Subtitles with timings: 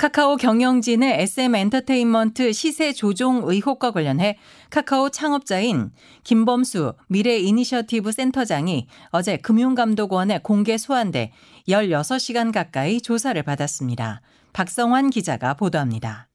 [0.00, 4.38] 카카오 경영진의 SM 엔터테인먼트 시세 조종 의혹과 관련해
[4.70, 5.90] 카카오 창업자인
[6.24, 11.32] 김범수 미래 이니셔티브 센터장이 어제 금융감독원에 공개 소환돼
[11.68, 14.22] 16시간 가까이 조사를 받았습니다.
[14.54, 16.30] 박성환 기자가 보도합니다.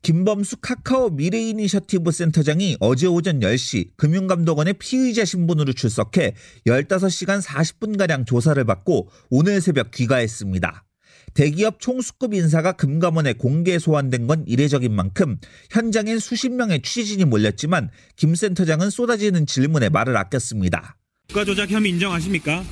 [0.00, 6.34] 김범수 카카오 미래이니셔티브 센터장이 어제 오전 10시 금융감독원의 피의자 신분으로 출석해
[6.66, 10.87] 15시간 40분가량 조사를 받고 오늘 새벽 귀가했습니다.
[11.34, 15.38] 대기업 총수급 인사가 금감원에 공개 소환된 건 이례적인 만큼
[15.70, 20.96] 현장엔 수십 명의 취재진이 몰렸지만 김 센터장은 쏟아지는 질문에 말을 아꼈습니다.
[21.28, 22.64] 국가조작 혐의 인정하십니까?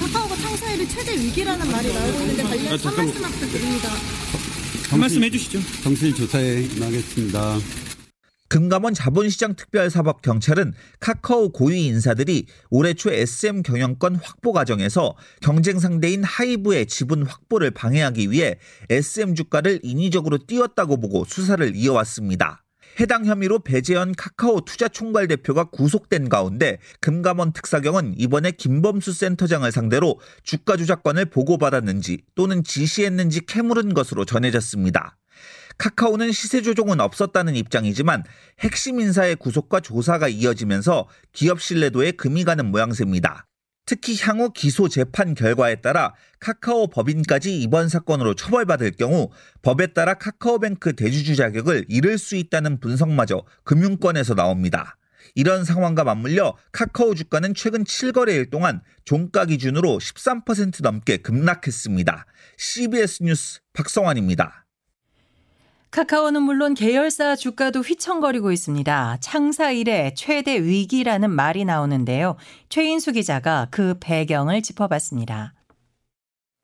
[0.00, 3.88] 카카오가 창사일이 최대 위기라는 말이 나오고 있는데 관련 한 말씀만 부탁드립니다.
[4.90, 5.60] 한 말씀 해주시죠.
[5.82, 7.58] 정실 조사에 임하겠습니다.
[8.48, 16.86] 금감원 자본시장 특별사법경찰은 카카오 고위 인사들이 올해 초 SM 경영권 확보 과정에서 경쟁 상대인 하이브의
[16.86, 22.64] 지분 확보를 방해하기 위해 SM 주가를 인위적으로 띄웠다고 보고 수사를 이어왔습니다.
[23.00, 30.76] 해당 혐의로 배재현 카카오 투자총괄 대표가 구속된 가운데 금감원 특사경은 이번에 김범수 센터장을 상대로 주가
[30.76, 35.18] 조작권을 보고받았는지 또는 지시했는지 캐물은 것으로 전해졌습니다.
[35.78, 38.24] 카카오는 시세 조종은 없었다는 입장이지만
[38.60, 43.46] 핵심 인사의 구속과 조사가 이어지면서 기업 신뢰도에 금이 가는 모양새입니다.
[43.86, 49.30] 특히 향후 기소 재판 결과에 따라 카카오 법인까지 이번 사건으로 처벌받을 경우
[49.62, 54.98] 법에 따라 카카오뱅크 대주주 자격을 잃을 수 있다는 분석마저 금융권에서 나옵니다.
[55.34, 62.26] 이런 상황과 맞물려 카카오 주가는 최근 7거래일 동안 종가 기준으로 13% 넘게 급락했습니다.
[62.58, 64.67] CBS 뉴스 박성환입니다.
[65.90, 69.16] 카카오는 물론 계열사 주가도 휘청거리고 있습니다.
[69.20, 72.36] 창사 이래 최대 위기라는 말이 나오는데요.
[72.68, 75.54] 최인수 기자가 그 배경을 짚어봤습니다.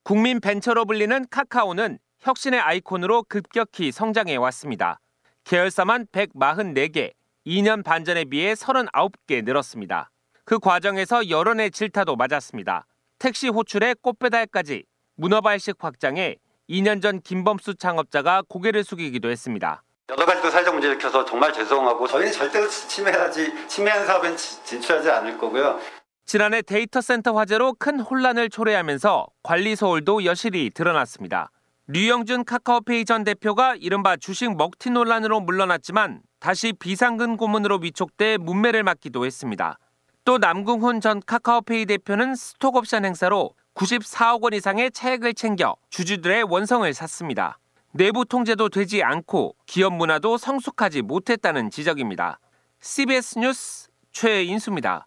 [0.03, 5.01] 국민 벤처로 불리는 카카오는 혁신의 아이콘으로 급격히 성장해 왔습니다.
[5.45, 7.13] 계열사만 144개,
[7.47, 10.11] 2년 반 전에 비해 39개 늘었습니다.
[10.45, 12.87] 그 과정에서 여론의 질타도 맞았습니다.
[13.19, 14.85] 택시 호출에 꽃배달까지
[15.17, 16.37] 문어발식 확장에
[16.69, 19.83] 2년 전 김범수 창업자가 고개를 숙이기도 했습니다.
[20.11, 25.79] 여러 가지도 사회적 문제를 일으켜서 정말 죄송하고 저희는 절대로 침해하지 침해한 사업엔 진출하지 않을 거고요.
[26.27, 31.51] 지난해 데이터 센터 화재로 큰 혼란을 초래하면서 관리 소홀도 여실히 드러났습니다.
[31.87, 39.27] 류영준 카카오페이 전 대표가 이른바 주식 먹튀 논란으로 물러났지만 다시 비상근 고문으로 위촉돼 뭇매를 맞기도
[39.27, 39.79] 했습니다.
[40.25, 47.59] 또 남궁훈 전 카카오페이 대표는 스톡옵션 행사로 94억 원 이상의 차액을 챙겨 주주들의 원성을 샀습니다.
[47.93, 52.39] 내부 통제도 되지 않고 기업 문화도 성숙하지 못했다는 지적입니다.
[52.81, 55.07] CBS 뉴스 최인수입니다.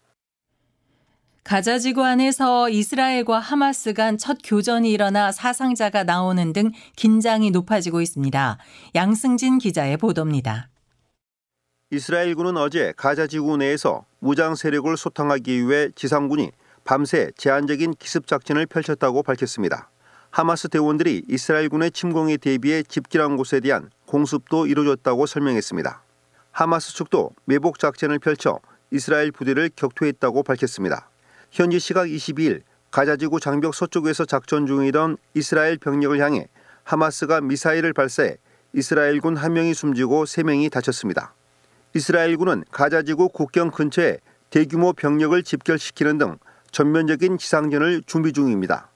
[1.44, 8.58] 가자 지구 안에서 이스라엘과 하마스 간 첫 교전이 일어나 사상자가 나오는 등 긴장이 높아지고 있습니다.
[8.94, 10.68] 양승진 기자의 보도입니다.
[11.90, 16.50] 이스라엘군은 어제 가자 지구 내에서 무장 세력을 소탕하기 위해 지상군이
[16.88, 19.90] 밤새 제한적인 기습 작전을 펼쳤다고 밝혔습니다.
[20.30, 26.02] 하마스 대원들이 이스라엘군의 침공에 대비해 집결한 곳에 대한 공습도 이루어졌다고 설명했습니다.
[26.50, 28.58] 하마스 측도 매복 작전을 펼쳐
[28.90, 31.10] 이스라엘 부대를 격퇴했다고 밝혔습니다.
[31.50, 36.48] 현지 시각 22일 가자지구 장벽 서쪽에서 작전 중이던 이스라엘 병력을 향해
[36.84, 38.38] 하마스가 미사일을 발사해
[38.72, 41.34] 이스라엘군 한 명이 숨지고 세 명이 다쳤습니다.
[41.94, 46.38] 이스라엘군은 가자지구 국경 근처에 대규모 병력을 집결시키는 등
[46.70, 48.88] 전면적인 지상전을 준비 중입니다.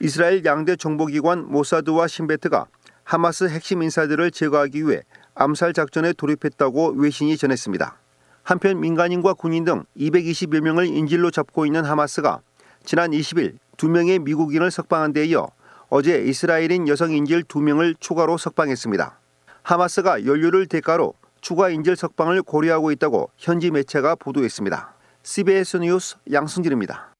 [0.00, 2.66] 이스라엘 양대 정보기관 모사드와 신베트가
[3.04, 5.02] 하마스 핵심 인사들을 제거하기 위해
[5.34, 7.96] 암살 작전에 돌입했다고 외신이 전했습니다.
[8.42, 12.40] 한편 민간인과 군인 등 220여 명을 인질로 잡고 있는 하마스가
[12.84, 15.48] 지난 20일 2명의 미국인을 석방한 데 이어
[15.88, 19.18] 어제 이스라엘인 여성 인질 2명을 추가로 석방했습니다.
[19.62, 24.95] 하마스가 연료를 대가로 추가 인질 석방을 고려하고 있다고 현지 매체가 보도했습니다.
[25.26, 27.12] CBS 뉴스 양승길입니다.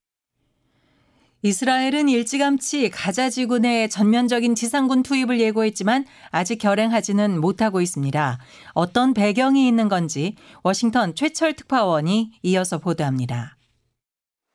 [1.42, 8.38] 이스라엘은 일찌감치 가자 지구 내 전면적인 지상군 투입을 예고했지만 아직 결행하지는 못하고 있습니다.
[8.74, 13.56] 어떤 배경이 있는 건지 워싱턴 최철 특파원이 이어서 보도합니다.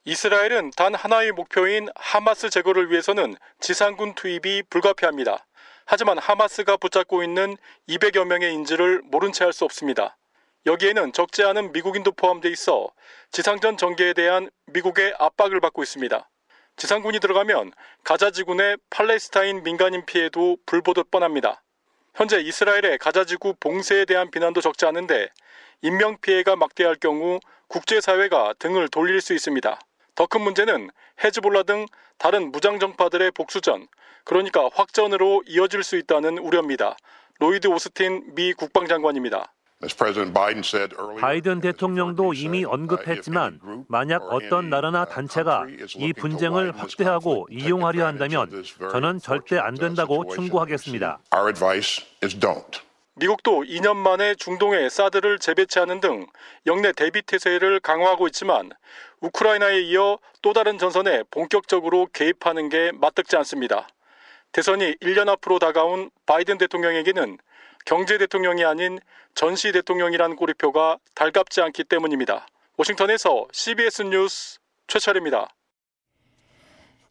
[0.05, 5.45] 이스라엘은 단 하나의 목표인 하마스 제거를 위해서는 지상군 투입이 불가피합니다.
[5.85, 7.57] 하지만 하마스가 붙잡고 있는
[7.89, 10.17] 200여 명의 인질을 모른 채 할 수 없습니다.
[10.65, 12.89] 여기에는 적지 않은 미국인도 포함돼 있어
[13.31, 16.29] 지상전 전개에 대한 미국의 압박을 받고 있습니다.
[16.77, 17.71] 지상군이 들어가면
[18.03, 21.63] 가자 지구 내 팔레스타인 민간인 피해도 불보듯 뻔합니다.
[22.15, 25.29] 현재 이스라엘의 가자 지구 봉쇄에 대한 비난도 적지 않은데
[25.81, 29.79] 인명 피해가 막대할 경우 국제사회가 등을 돌릴 수 있습니다.
[30.15, 30.89] 더 큰 문제는
[31.23, 31.85] 헤즈볼라 등
[32.17, 33.87] 다른 무장 정파들의 복수전,
[34.23, 36.95] 그러니까 확전으로 이어질 수 있다는 우려입니다.
[37.39, 39.51] 로이드 오스틴 미 국방장관입니다.
[41.19, 49.57] 바이든 대통령도 이미 언급했지만 만약 어떤 나라나 단체가 이 분쟁을 확대하고 이용하려 한다면 저는 절대
[49.57, 51.19] 안 된다고 충고하겠습니다.
[53.15, 56.25] 미국도 2년 만에 중동에 사드를 재배치하는 등
[56.65, 58.71] 영내 대비 태세를 강화하고 있지만
[59.19, 63.87] 우크라이나에 이어 또 다른 전선에 본격적으로 개입하는 게 맞득지 않습니다.
[64.53, 67.37] 대선이 1년 앞으로 다가온 바이든 대통령에게는
[67.85, 68.99] 경제 대통령이 아닌
[69.33, 72.47] 전시 대통령이라는 꼬리표가 달갑지 않기 때문입니다.
[72.77, 75.49] 워싱턴에서 CBS 뉴스 최철입니다.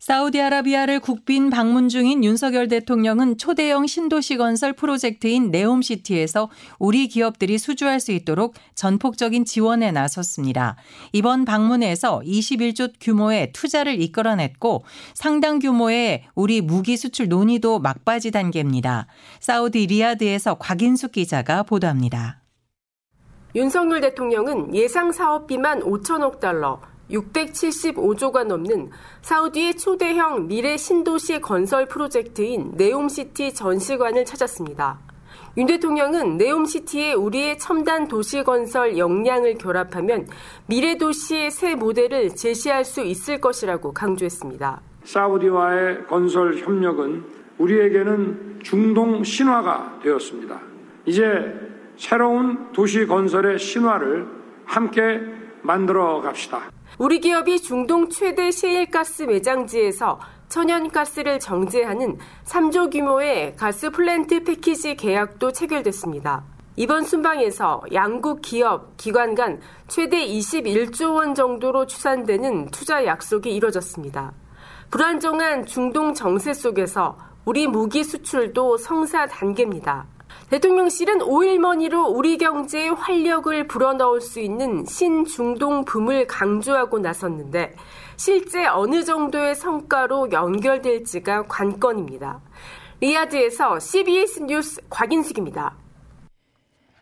[0.01, 6.49] 사우디아라비아를 국빈 방문 중인 윤석열 대통령은 초대형 신도시 건설 프로젝트인 네옴시티에서
[6.79, 10.77] 우리 기업들이 수주할 수 있도록 전폭적인 지원에 나섰습니다.
[11.13, 19.07] 이번 방문에서 21조 규모의 투자를 이끌어냈고 상당 규모의 우리 무기 수출 논의도 막바지 단계입니다.
[19.41, 22.41] 사우디 리야드에서 곽인숙 기자가 보도합니다.
[23.55, 26.81] 윤석열 대통령은 예상 사업비만 5천억 달러,
[27.11, 28.91] 675조가 넘는
[29.23, 34.99] 사우디의 초대형 미래 신도시 건설 프로젝트인 네옴시티 전시관을 찾았습니다.
[35.57, 40.27] 윤 대통령은 네옴시티에 우리의 첨단 도시 건설 역량을 결합하면
[40.67, 44.81] 미래 도시의 새 모델을 제시할 수 있을 것이라고 강조했습니다.
[45.05, 47.25] 사우디와의 건설 협력은
[47.59, 50.61] 우리에게는 중동 신화가 되었습니다.
[51.05, 51.53] 이제
[51.97, 54.27] 새로운 도시 건설의 신화를
[54.65, 55.21] 함께
[55.63, 56.71] 만들어 갑시다.
[57.01, 60.21] 우리 기업이 중동 최대 셰일가스 매장지에서
[60.51, 66.45] 천연가스를 정제하는 3조 규모의 가스 플랜트 패키지 계약도 체결됐습니다.
[66.77, 74.35] 이번 순방에서 양국 기업, 기관 간 최대 21조 원 정도로 추산되는 투자 약속이 이뤄졌습니다.
[74.91, 77.17] 불안정한 중동 정세 속에서
[77.47, 80.07] 우리 무기 수출도 성사 단계입니다.
[80.51, 87.77] 대통령실은 오일머니로 우리 경제에 활력을 불어넣을 수 있는 신중동 붐을 강조하고 나섰는데
[88.17, 92.41] 실제 어느 정도의 성과로 연결될지가 관건입니다.
[93.01, 95.80] 리야드에서 CBS 뉴스 곽인숙입니다.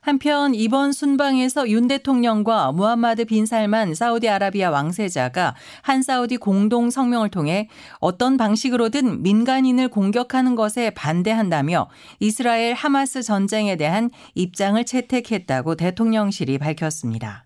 [0.09, 7.69] 한편 이번 순방에서 윤 대통령과 무함마드 빈 살만 사우디아라비아 왕세자가 한 사우디 공동 성명을 통해
[8.01, 11.91] 어떤 방식으로든 민간인을 공격하는 것에 반대한다며
[12.21, 17.45] 이스라엘 하마스 전쟁에 대한 입장을 채택했다고 대통령실이 밝혔습니다.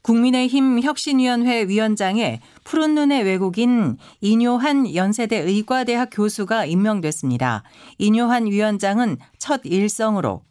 [0.00, 7.64] 국민의힘 혁신위원회 위원장에 푸른 눈의 외국인 이뇨한 연세대 의과대학 교수가 임명됐습니다.
[7.98, 10.46] 이뇨한 위원장은 첫 일성으로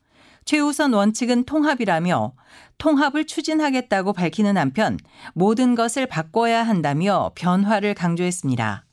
[0.46, 2.34] 최우선 원칙은 통합이라며
[2.78, 4.98] 통합을 추진하겠다고 밝히는 한편
[5.34, 8.86] 모든 것을 바꿔야 한다며 변화를 강조했습니다.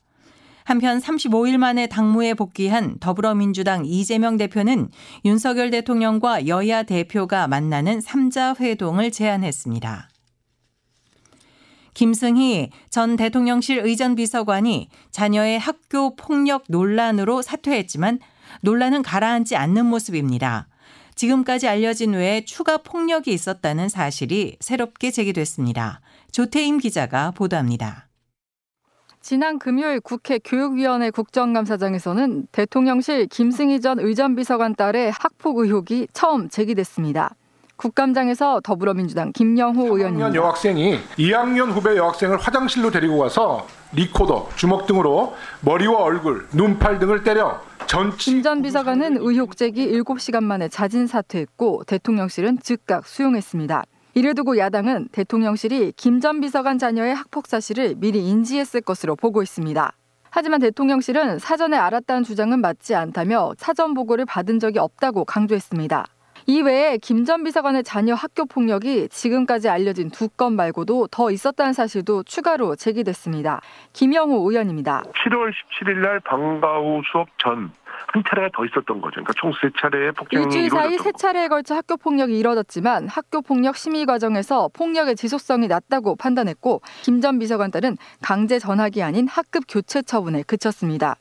[0.65, 4.89] 한편 35일 만에 당무에 복귀한 더불어민주당 이재명 대표는
[5.25, 10.09] 윤석열 대통령과 여야 대표가 만나는 3자 회동을 제안했습니다.
[11.95, 18.21] 김승희 전 대통령실 의전 비서관이 자녀의 학교 폭력 논란으로 사퇴했지만
[18.63, 20.69] 논란은 가라앉지 않는 모습입니다.
[21.23, 26.01] 지금까지 알려진 외에 추가 폭력이 있었다는 사실이 새롭게 제기됐습니다.
[26.33, 28.09] 조태임 기자가 보도합니다.
[29.21, 37.37] 지난 금요일 국회 교육위원회 국정감사장에서는 대통령실 김승희 전 의전비서관 딸의 학폭 의혹이 처음 제기됐습니다.
[37.77, 39.85] 국감장에서 더불어민주당 김영호.
[39.95, 47.23] 3학년 여학생이 2학년 후배 여학생을 화장실로 데리고 가서 리코더, 주먹 등으로 머리와 얼굴, 눈팔 등을
[47.23, 47.61] 때려
[48.17, 53.83] 김전 비서관은 의혹 제기 7시간 만에 자진 사퇴했고 대통령실은 즉각 수용했습니다.
[54.15, 59.93] 이를 두고 야당은 대통령실이 김 전 비서관 자녀의 학폭 사실을 미리 인지했을 것으로 보고 있습니다.
[60.31, 66.07] 하지만 대통령실은 사전에 알았다는 주장은 맞지 않다며 사전 보고를 받은 적이 없다고 강조했습니다.
[66.47, 72.23] 이외에 김 전 비서관의 자녀 학교 폭력이 지금까지 알려진 두 건 말고도 더 있었다는 사실도
[72.25, 73.61] 추가로 제기됐습니다.
[73.93, 75.03] 김영호 의원입니다.
[75.27, 77.71] 7월 17일 날 방과후 수업 전
[78.15, 79.23] 한 차례가 더 있었던 거죠.
[79.23, 81.17] 그러니까 총 세 차례의 폭행이 일주일 사이 세 거.
[81.17, 87.39] 차례에 걸쳐 학교 폭력이 이뤄졌지만 학교 폭력 심의 과정에서 폭력의 지속성이 낮다고 판단했고 김 전
[87.39, 91.17] 비서관 딸은 강제 전학이 아닌 학급 교체 처분에 그쳤습니다.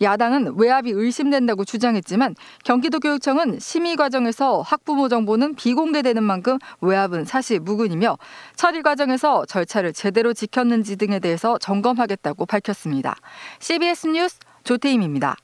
[0.00, 8.16] 야당은 외압이 의심된다고 주장했지만 경기도교육청은 심의 과정에서 학부모 정보는 비공개되는 만큼 외압은 사실 무근이며
[8.56, 13.16] 처리 과정에서 절차를 제대로 지켰는지 등에 대해서 점검하겠다고 밝혔습니다.
[13.58, 15.36] CBS 뉴스 조태임입니다.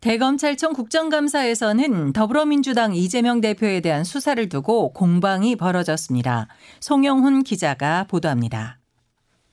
[0.00, 6.46] 대검찰청 국정감사에서는 더불어민주당 이재명 대표에 대한 수사를 두고 공방이 벌어졌습니다.
[6.80, 8.78] 송영훈 기자가 보도합니다.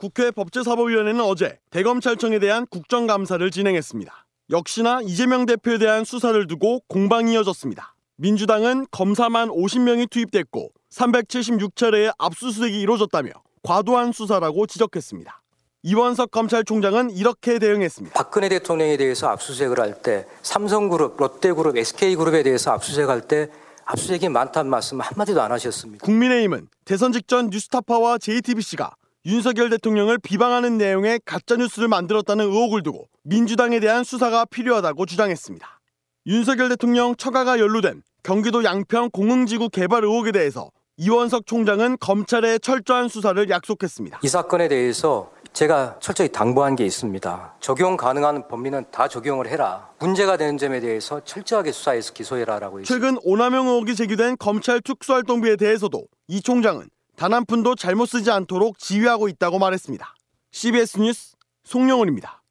[0.04, 4.26] 국회 법제사법위원회는 어제 대검찰청에 대한 국정감사를 진행했습니다.
[4.50, 7.96] 역시나 이재명 대표에 대한 수사를 두고 공방이 이어졌습니다.
[8.18, 13.32] 민주당은 검사만 50명이 투입됐고 376차례의 압수수색이 이루어졌다며
[13.64, 15.42] 과도한 수사라고 지적했습니다.
[15.84, 18.14] 이원석 검찰총장은 이렇게 대응했습니다.
[18.14, 23.48] 박근혜 대통령에 대해서 압수수색을 할 때 삼성그룹, 롯데그룹, SK그룹에 대해서 압수수색할 때
[23.86, 26.04] 압수수색이 많다는 말씀 한마디도 안 하셨습니다.
[26.04, 28.96] 국민의힘은 대선 직전 뉴스타파와 JTBC가
[29.26, 35.80] 윤석열 대통령을 비방하는 내용의 가짜뉴스를 만들었다는 의혹을 두고 민주당에 대한 수사가 필요하다고 주장했습니다.
[36.28, 43.50] 윤석열 대통령 처가가 연루된 경기도 양평 공흥지구 개발 의혹에 대해서 이원석 총장은 검찰의 철저한 수사를
[43.50, 44.20] 약속했습니다.
[44.24, 47.56] 이 사건에 대해서 제가 철저히 당부한 게 있습니다.
[47.62, 49.90] 적용 가능한 범위는 다 적용을 해라.
[50.00, 52.94] 문제가 되는 점에 대해서 철저하게 수사해서 기소해라라고 했습니다.
[52.94, 58.78] 최근 오남용 의혹이 제기된 검찰 특수활동비에 대해서도 이 총장은 단 한 푼도 잘못 쓰지 않도록
[58.80, 60.14] 지휘하고 있다고 말했습니다.
[60.52, 62.42] CBS 뉴스 송영훈입니다.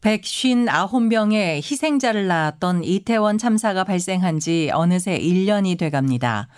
[0.00, 6.48] 159명의 희생자를 낳았던 이태원 참사가 발생한 지 어느새 1년이 돼갑니다.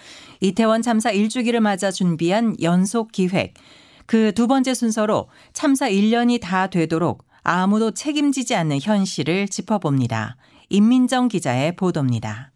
[0.41, 3.55] 이태원 참사 1주기를 맞아 준비한 연속 기획.
[4.07, 10.37] 그 두 번째 순서로 참사 1년이 다 되도록 아무도 책임지지 않는 현실을 짚어봅니다.
[10.69, 12.53] 임민정 기자의 보도입니다.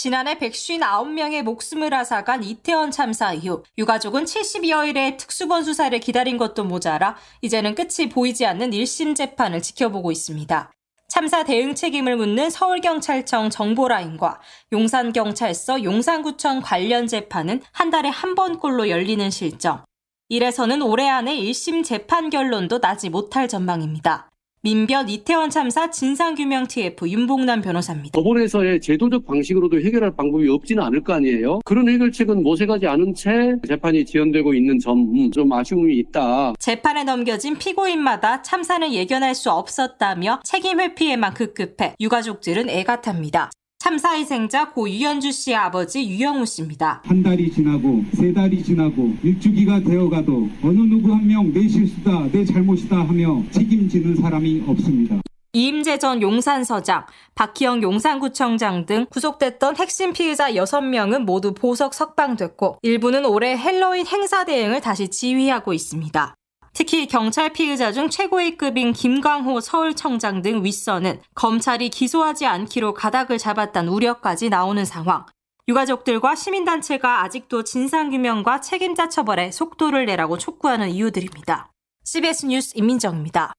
[0.00, 7.74] 지난해 159명의 목숨을 앗아간 이태원 참사 이후 유가족은 70여일의 특수본 수사를 기다린 것도 모자라 이제는
[7.74, 10.70] 끝이 보이지 않는 1심 재판을 지켜보고 있습니다.
[11.08, 14.40] 참사 대응 책임을 묻는 서울경찰청 정보라인과
[14.72, 19.82] 용산경찰서 용산구청 관련 재판은 한 달에 한 번꼴로 열리는 실정.
[20.28, 24.30] 이래서는 올해 안에 1심 재판 결론도 나지 못할 전망입니다.
[24.62, 28.10] 민변 이태원 참사 진상규명 TF 윤봉남 변호사입니다.
[28.18, 31.60] 법원에서의 제도적 방식으로도 해결할 방법이 없지는 않을 거 아니에요.
[31.64, 34.98] 그런 해결책은 모색하지 않은 채 재판이 지연되고 있는 점
[35.32, 36.54] 좀 아쉬움이 있다.
[36.58, 43.50] 재판에 넘겨진 피고인마다 참사는 예견할 수 없었다며 책임 회피에만 급급해 유가족들은 애가 탑니다.
[43.78, 47.00] 참사 희생자 고 유현주 씨의 아버지 유영우 씨입니다.
[47.04, 52.44] 한 달이 지나고 세 달이 지나고 일주기가 되어가도 어느 누구 한 명 내 실수다 내
[52.44, 55.20] 잘못이다 하며 책임지는 사람이 없습니다.
[55.52, 63.56] 이임재 전 용산서장, 박희영 용산구청장 등 구속됐던 핵심 피의자 6명은 모두 보석 석방됐고 일부는 올해
[63.56, 66.34] 헬로윈 행사 대행을 다시 지휘하고 있습니다.
[66.72, 73.92] 특히 경찰 피의자 중 최고의 급인 김광호 서울청장 등 윗선은 검찰이 기소하지 않기로 가닥을 잡았다는
[73.92, 75.26] 우려까지 나오는 상황.
[75.68, 81.70] 유가족들과 시민단체가 아직도 진상규명과 책임자 처벌에 속도를 내라고 촉구하는 이유들입니다.
[82.04, 83.52] CBS 뉴스 임민정입니다.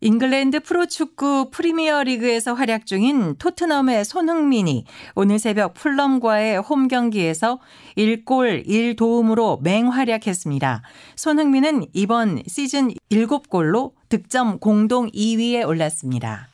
[0.00, 4.84] 잉글랜드 프로축구 프리미어 리그에서 활약 중인 토트넘의 손흥민이
[5.16, 7.58] 오늘 새벽 풀럼과의 홈 경기에서
[7.96, 10.82] 1골 1도움으로 맹활약했습니다.
[11.16, 16.46] 손흥민은 이번 시즌 7골로 득점 공동 2위에 올랐습니다.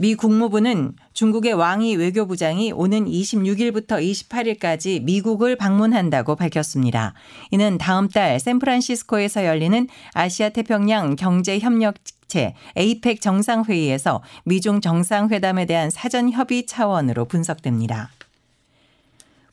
[0.00, 7.14] 미 국무부는 중국의 왕이 외교부장이 오는 26일부터 28일까지 미국을 방문한다고 밝혔습니다.
[7.50, 11.96] 이는 다음 달 샌프란시스코에서 열리는 아시아 태평양 경제 협력
[12.28, 18.10] 체 에이펙 정상회의에서 미중 정상회담에 대한 사전 협의 차원으로 분석됩니다.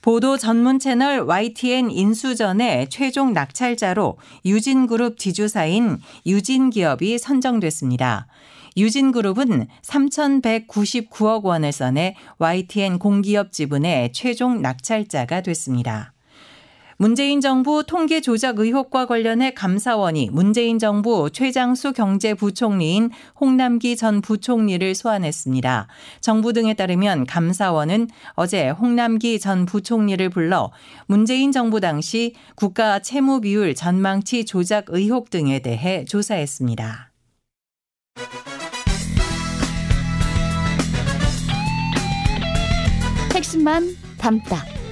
[0.01, 8.27] 보도 전문 채널 YTN 인수전의 최종 낙찰자로 유진그룹 지주사인 유진기업이 선정됐습니다.
[8.77, 16.14] 유진그룹은 3,199억 원을 써내 YTN 공기업 지분의 최종 낙찰자가 됐습니다.
[16.97, 25.87] 문재인 정부 통계 조작 의혹과 관련해 감사원이 문재인 정부 최장수 경제부총리인 홍남기 전 부총리를 소환했습니다.
[26.21, 30.71] 정부 등에 따르면 감사원은 어제 홍남기 전 부총리를 불러
[31.07, 37.11] 문재인 정부 당시 국가 채무 비율 전망치 조작 의혹 등에 대해 조사했습니다.
[43.33, 43.83] 핵심만
[44.17, 44.84] 담다.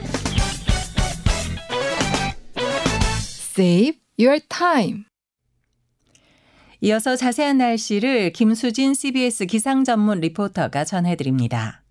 [3.55, 5.03] Save your time.
[6.81, 11.82] 이어서 자세한 날씨를 김수진 CBS 기상 전문 리포터가 전해드립니다.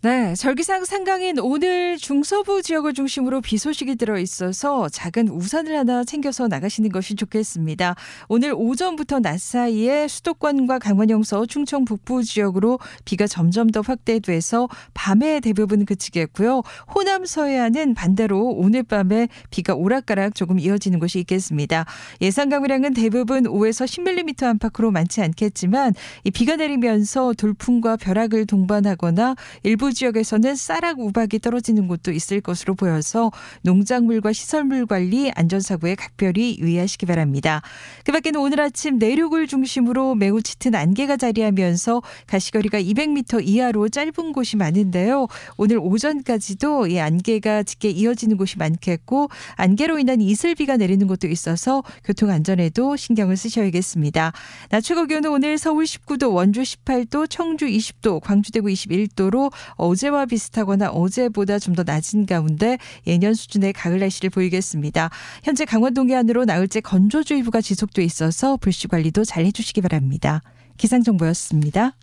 [0.00, 6.46] 네, 절기상 상강인 오늘 중서부 지역을 중심으로 비 소식이 들어 있어서 작은 우산을 하나 챙겨서
[6.46, 7.96] 나가시는 것이 좋겠습니다.
[8.28, 15.40] 오늘 오전부터 낮 사이에 수도권과 강원 영서, 충청 북부 지역으로 비가 점점 더 확대돼서 밤에
[15.40, 16.62] 대부분 그치겠고요.
[16.94, 21.86] 호남 서해안은 반대로 오늘 밤에 비가 오락가락 조금 이어지는 곳이 있겠습니다.
[22.20, 29.87] 예상 강우량은 대부분 5에서 10mm 안팎으로 많지 않겠지만 이 비가 내리면서 돌풍과 벼락을 동반하거나 일부
[29.88, 33.30] 일부 지역에서는 쌀락 우박이 떨어지는 곳도 있을 것으로 보여서
[33.62, 37.62] 농작물과 시설물 관리, 안전사고에 각별히 유의하시기 바랍니다.
[38.04, 44.58] 그 밖에는 오늘 아침 내륙을 중심으로 매우 짙은 안개가 자리하면서 가시거리가 200m 이하로 짧은 곳이
[44.58, 45.26] 많은데요.
[45.56, 52.28] 오늘 오전까지도 이 안개가 짙게 이어지는 곳이 많겠고 안개로 인한 이슬비가 내리는 곳도 있어서 교통
[52.28, 54.32] 안전에도 신경을 쓰셔야겠습니다.
[54.68, 60.90] 낮 최고 기온은 오늘 서울 19도, 원주 18도, 청주 20도, 광주 대구 21도로 어제와 비슷하거나
[60.90, 65.10] 어제보다 좀 더 낮은 가운데 예년 수준의 가을 날씨를 보이겠습니다.
[65.44, 70.42] 현재 강원 동해안으로 나흘째 건조주의보가 지속돼 있어서 불씨 관리도 잘 해주시기 바랍니다.
[70.76, 71.94] 기상정보였습니다.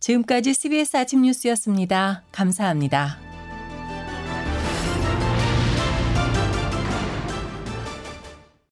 [0.00, 2.24] 지금까지 CBS 아침 뉴스였습니다.
[2.32, 3.35] 감사합니다.